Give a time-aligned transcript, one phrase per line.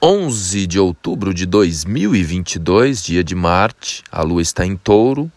[0.00, 5.28] 11 de outubro de 2022, dia de Marte, a lua está em touro.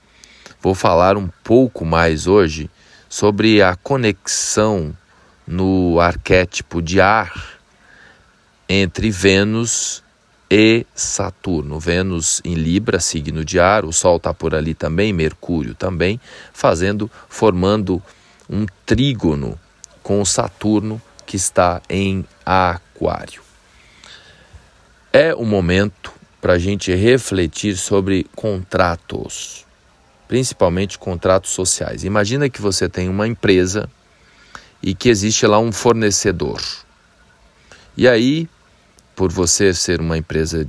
[0.62, 2.70] Vou falar um pouco mais hoje
[3.10, 4.96] sobre a conexão
[5.48, 7.60] no arquétipo de ar
[8.70, 10.04] entre Vênus
[10.48, 11.80] e Saturno.
[11.80, 16.22] Vênus em Libra, signo de ar, o Sol está por ali também, Mercúrio também,
[16.54, 18.00] fazendo, formando
[18.48, 19.60] um trígono
[20.04, 23.51] com Saturno que está em Aquário
[25.14, 29.66] é o momento para a gente refletir sobre contratos,
[30.28, 32.04] principalmente contratos sociais.
[32.04, 33.90] Imagina que você tem uma empresa
[34.82, 36.62] e que existe lá um fornecedor.
[37.96, 38.50] E aí,
[39.16, 40.68] por você ser uma empresa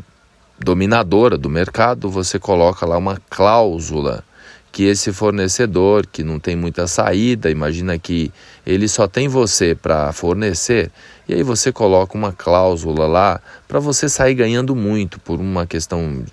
[0.58, 4.24] dominadora do mercado, você coloca lá uma cláusula
[4.72, 8.32] que esse fornecedor que não tem muita saída, imagina que
[8.66, 10.90] ele só tem você para fornecer,
[11.28, 16.24] e aí você coloca uma cláusula lá para você sair ganhando muito por uma questão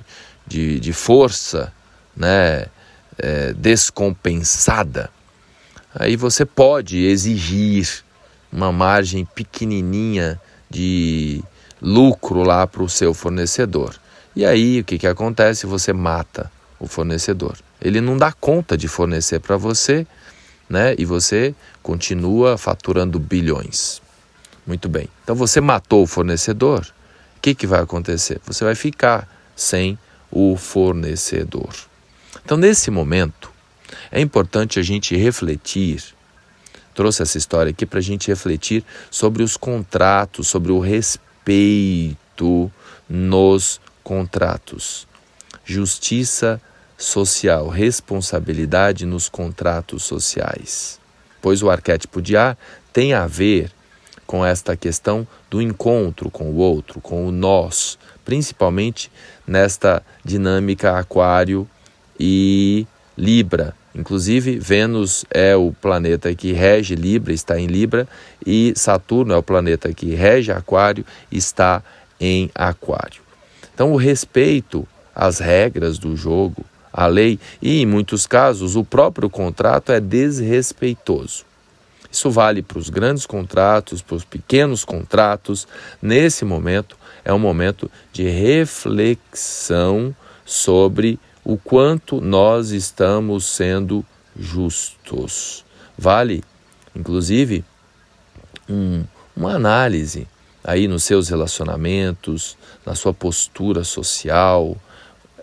[0.48, 1.74] de, de força
[2.16, 2.68] né,
[3.18, 5.10] é, descompensada.
[5.94, 8.04] Aí você pode exigir
[8.52, 11.44] uma margem pequenininha de
[11.82, 13.96] lucro lá para o seu fornecedor.
[14.36, 15.66] E aí o que, que acontece?
[15.66, 17.58] Você mata o fornecedor.
[17.82, 20.06] Ele não dá conta de fornecer para você,
[20.70, 20.96] né?
[20.98, 24.02] E você continua faturando bilhões.
[24.66, 25.08] Muito bem.
[25.24, 26.82] Então você matou o fornecedor.
[27.38, 28.40] O que, que vai acontecer?
[28.46, 29.98] Você vai ficar sem
[30.32, 31.74] o fornecedor.
[32.44, 33.52] Então, nesse momento,
[34.12, 36.04] é importante a gente refletir.
[36.94, 42.72] Trouxe essa história aqui para a gente refletir sobre os contratos, sobre o respeito
[43.08, 45.08] nos contratos.
[45.64, 46.62] Justiça
[47.00, 51.00] social, responsabilidade nos contratos sociais.
[51.42, 52.58] Pois o arquétipo de ar
[52.92, 53.72] tem a ver
[54.28, 59.10] com esta questão do encontro com o outro, com o nós, principalmente
[59.48, 61.68] nesta dinâmica Aquário
[62.20, 62.86] e
[63.18, 63.74] Libra.
[63.96, 68.08] Inclusive, Vênus é o planeta que rege Libra, está em Libra,
[68.46, 71.82] e Saturno é o planeta que rege Aquário, está
[72.20, 73.24] em Aquário.
[73.74, 76.64] Então, o respeito às regras do jogo,
[77.00, 81.46] a lei e, em muitos casos, o próprio contrato é desrespeitoso.
[82.12, 85.66] Isso vale para os grandes contratos, para os pequenos contratos.
[86.02, 94.06] Nesse momento, é um momento de reflexão sobre o quanto nós estamos sendo
[94.38, 95.64] justos.
[95.98, 96.44] Vale,
[96.94, 97.64] inclusive,
[98.68, 100.28] um, uma análise
[100.62, 104.76] aí nos seus relacionamentos, na sua postura social,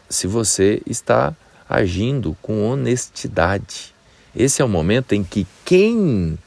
[0.09, 1.35] se você está
[1.69, 3.93] agindo com honestidade.
[4.35, 6.39] Esse é o momento em que quem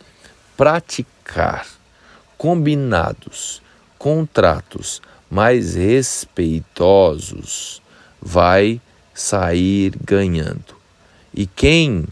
[0.56, 1.68] praticar
[2.38, 3.62] combinados,
[3.98, 7.82] contratos mais respeitosos
[8.22, 8.82] vai
[9.14, 10.80] sair ganhando.
[11.34, 12.06] E quem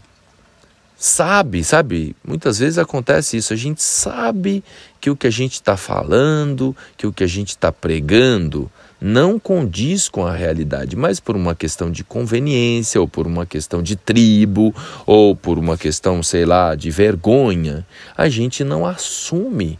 [0.96, 4.64] sabe, sabe, muitas vezes acontece isso, a gente sabe
[5.00, 9.38] que o que a gente está falando, que o que a gente está pregando não
[9.38, 13.94] condiz com a realidade, mas por uma questão de conveniência, ou por uma questão de
[13.94, 14.74] tribo,
[15.06, 17.86] ou por uma questão, sei lá, de vergonha,
[18.16, 19.78] a gente não assume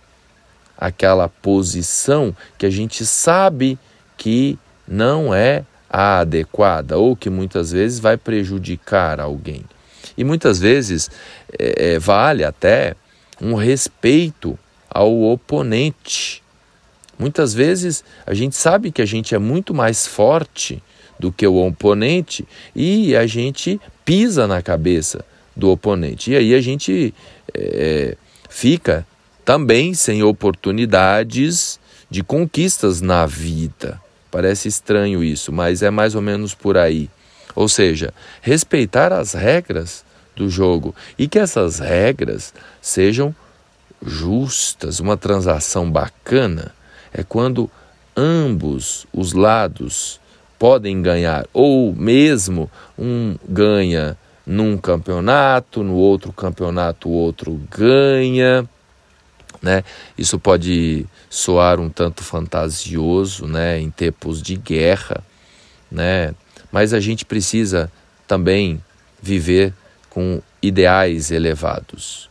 [0.76, 3.76] aquela posição que a gente sabe
[4.16, 4.56] que
[4.86, 9.64] não é a adequada ou que muitas vezes vai prejudicar alguém.
[10.16, 11.10] E muitas vezes
[11.58, 12.94] é, vale até
[13.40, 14.58] um respeito
[14.88, 16.42] ao oponente
[17.18, 20.82] Muitas vezes a gente sabe que a gente é muito mais forte
[21.18, 25.24] do que o oponente e a gente pisa na cabeça
[25.56, 26.30] do oponente.
[26.30, 27.12] E aí a gente
[27.52, 28.16] é,
[28.48, 29.04] fica
[29.44, 34.00] também sem oportunidades de conquistas na vida.
[34.30, 37.10] Parece estranho isso, mas é mais ou menos por aí.
[37.54, 40.04] Ou seja, respeitar as regras
[40.36, 43.34] do jogo e que essas regras sejam
[44.04, 46.72] justas, uma transação bacana
[47.12, 47.70] é quando
[48.16, 50.20] ambos os lados
[50.58, 58.68] podem ganhar, ou mesmo um ganha num campeonato, no outro campeonato o outro ganha,
[59.62, 59.84] né?
[60.16, 65.22] Isso pode soar um tanto fantasioso, né, em tempos de guerra,
[65.90, 66.34] né?
[66.72, 67.90] Mas a gente precisa
[68.26, 68.82] também
[69.22, 69.72] viver
[70.10, 72.28] com ideais elevados.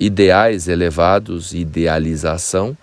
[0.00, 2.76] Ideais elevados, idealização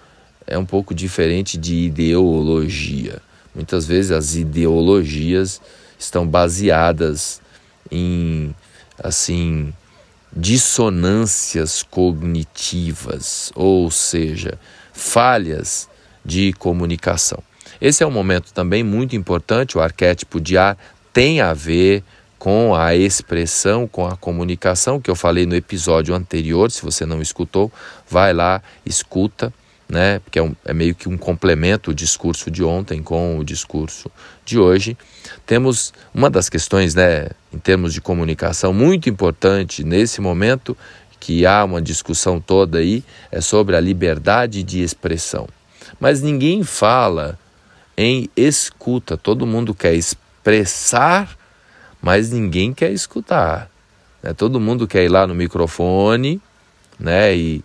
[0.48, 3.22] é um pouco diferente de ideologia.
[3.54, 5.62] Muitas vezes as ideologias
[5.98, 7.42] estão baseadas
[7.92, 8.54] em
[9.02, 9.74] assim
[10.36, 14.60] dissonâncias cognitivas, ou seja,
[14.92, 15.88] falhas
[16.24, 17.42] de comunicação.
[17.80, 20.78] Esse é um momento também muito importante, o arquétipo de ar
[21.14, 22.04] tem a ver
[22.38, 26.70] com a expressão, com a comunicação que eu falei no episódio anterior.
[26.70, 27.72] Se você não escutou,
[28.10, 29.54] vai lá, escuta,
[29.88, 30.20] né?
[30.20, 34.10] Porque é, um, é meio que um complemento o discurso de ontem com o discurso
[34.44, 34.98] de hoje.
[35.46, 40.78] Temos uma das questões, né, em termos de comunicação, muito importante nesse momento
[41.20, 45.48] que há uma discussão toda aí é sobre a liberdade de expressão.
[46.00, 47.40] Mas ninguém fala
[47.98, 49.18] em escuta.
[49.18, 51.36] Todo mundo quer expressar
[52.06, 53.68] mas ninguém quer escutar.
[54.22, 54.32] Né?
[54.32, 56.40] Todo mundo quer ir lá no microfone
[57.00, 57.64] né, e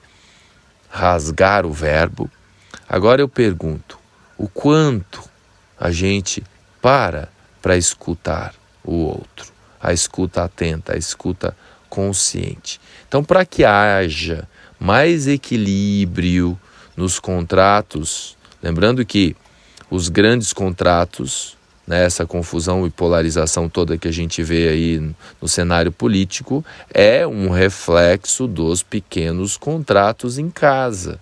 [0.91, 2.29] rasgar o verbo.
[2.89, 3.99] Agora eu pergunto:
[4.37, 5.23] o quanto
[5.79, 6.43] a gente
[6.83, 7.29] para
[7.63, 8.55] para escutar
[8.85, 9.53] o outro?
[9.81, 11.57] A escuta atenta, a escuta
[11.89, 12.81] consciente.
[13.09, 14.47] Então, para que haja
[14.79, 16.59] mais equilíbrio
[16.97, 19.37] nos contratos, lembrando que
[19.91, 21.57] os grandes contratos
[21.91, 26.65] né, essa confusão e polarização toda que a gente vê aí no cenário político
[26.95, 31.19] é um reflexo dos pequenos contratos em casa.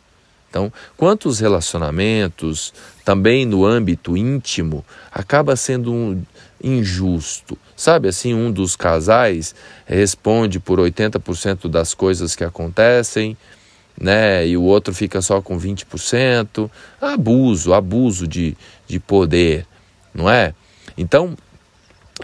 [0.51, 6.23] Então, quantos relacionamentos, também no âmbito íntimo, acaba sendo um
[6.63, 7.57] injusto?
[7.75, 9.55] Sabe assim, um dos casais
[9.87, 13.39] responde por 80% das coisas que acontecem,
[13.99, 14.47] né?
[14.47, 16.71] E o outro fica só com 20%.
[17.01, 18.55] Abuso, abuso de,
[18.87, 19.67] de poder
[20.19, 20.53] não é?
[20.97, 21.37] Então,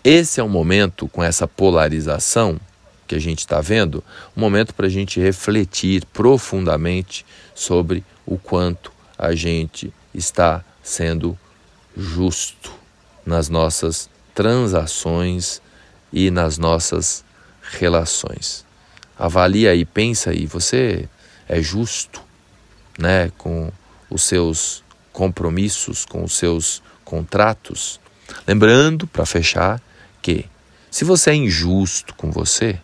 [0.03, 2.61] esse é um momento com essa polarização
[3.07, 4.03] que a gente está vendo,
[4.37, 7.25] um momento para a gente refletir profundamente
[7.55, 11.39] sobre o quanto a gente está sendo
[11.97, 12.73] justo
[13.25, 15.63] nas nossas transações
[16.13, 17.25] e nas nossas
[17.79, 18.65] relações.
[19.17, 21.09] Avalia aí, pensa aí, você
[21.49, 22.21] é justo,
[22.99, 23.71] né, com
[24.11, 24.83] os seus
[25.13, 28.01] compromissos, com os seus contratos.
[28.47, 29.81] Lembrando, para fechar,
[30.23, 30.47] que
[30.91, 32.79] se você é injusto com você,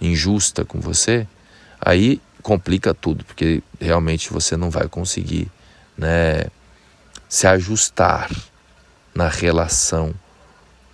[0.00, 1.26] injusta com você,
[1.80, 5.50] aí complica tudo, porque realmente você não vai conseguir
[5.96, 6.44] né,
[7.28, 8.30] se ajustar
[9.14, 10.14] na relação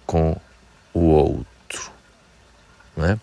[0.04, 0.36] com
[0.92, 1.90] o outro.
[2.96, 3.20] Né?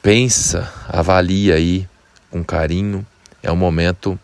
[0.00, 1.88] Pensa, avalia aí
[2.30, 3.06] com carinho,
[3.42, 4.18] é um momento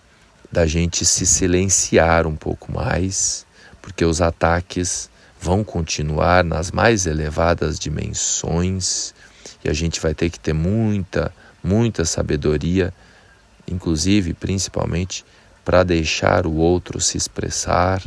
[0.50, 3.46] da gente se silenciar um pouco mais,
[3.82, 5.10] porque os ataques
[5.40, 9.14] vão continuar nas mais elevadas dimensões
[9.64, 12.92] e a gente vai ter que ter muita, muita sabedoria,
[13.66, 15.24] inclusive, principalmente,
[15.64, 18.02] para deixar o outro se expressar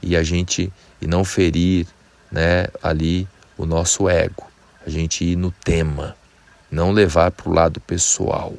[0.00, 1.86] e a gente e não ferir,
[2.30, 3.26] né, ali
[3.56, 4.46] o nosso ego.
[4.86, 6.16] A gente ir no tema,
[6.70, 8.54] não levar para o lado pessoal,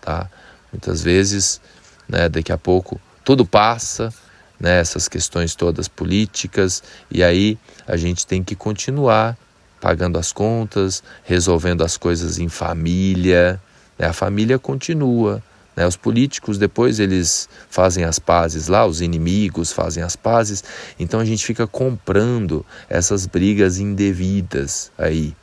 [0.00, 0.28] tá?
[0.72, 1.60] Muitas vezes
[2.08, 2.28] né?
[2.28, 4.12] Daqui a pouco tudo passa,
[4.58, 4.80] né?
[4.80, 9.36] Essas questões todas políticas e aí a gente tem que continuar
[9.80, 13.60] pagando as contas, resolvendo as coisas em família,
[13.98, 14.06] né?
[14.06, 15.42] A família continua,
[15.76, 15.86] né?
[15.86, 20.64] Os políticos depois eles fazem as pazes lá, os inimigos fazem as pazes,
[20.98, 25.36] então a gente fica comprando essas brigas indevidas aí.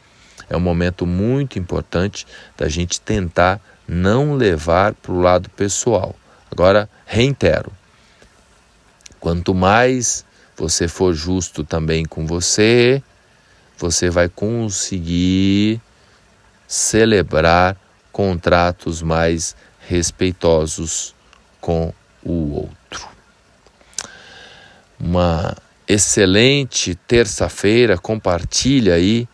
[0.50, 2.28] É um momento muito importante
[2.58, 6.16] da gente tentar não levar para o lado pessoal.
[6.54, 7.72] Agora, reitero:
[9.20, 10.24] quanto mais
[10.56, 13.02] você for justo também com você,
[13.76, 15.82] você vai conseguir
[16.68, 17.76] celebrar
[18.12, 19.56] contratos mais
[19.88, 21.16] respeitosos
[21.60, 23.08] com o outro.
[25.00, 29.28] Uma excelente terça-feira, compartilha aí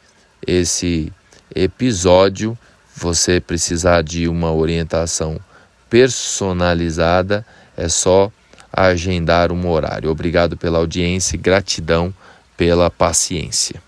[0.47, 1.11] esse
[1.53, 2.57] episódio.
[2.95, 5.37] Você precisar de uma orientação
[5.89, 8.31] personalizada, é só
[8.71, 10.09] agendar um horário.
[10.09, 12.13] Obrigado pela audiência gratidão
[12.55, 13.81] pela paciência.